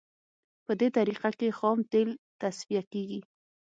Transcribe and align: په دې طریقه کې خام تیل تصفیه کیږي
په 0.65 0.71
دې 0.79 0.87
طریقه 0.97 1.29
کې 1.39 1.55
خام 1.57 1.79
تیل 1.91 2.09
تصفیه 2.41 2.81
کیږي 2.91 3.21